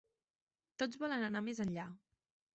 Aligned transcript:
Tots 0.83 1.01
volen 1.03 1.27
anar 1.29 1.45
més 1.51 1.63
enllà. 1.69 1.89